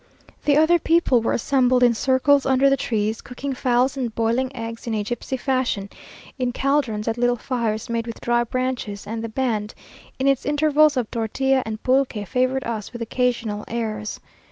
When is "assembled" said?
1.31-1.83